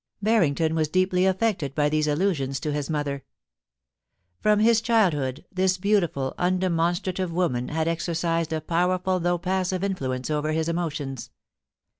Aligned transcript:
Barrington 0.19 0.73
was 0.73 0.87
deeply 0.87 1.27
affected 1.27 1.75
by 1.75 1.87
these 1.87 2.07
allusions 2.07 2.59
to 2.61 2.71
his 2.73 2.89
mother. 2.89 3.23
From 4.39 4.57
his 4.57 4.81
childhood 4.81 5.45
this 5.51 5.77
beautiful, 5.77 6.33
undemonstra 6.39 7.13
tive 7.13 7.31
woman 7.31 7.67
had 7.67 7.87
exercised 7.87 8.51
a 8.51 8.61
powerful 8.61 9.19
though 9.19 9.37
passive 9.37 9.83
in 9.83 9.93
fluence 9.93 10.31
over 10.31 10.53
his 10.53 10.67
emotions. 10.67 11.29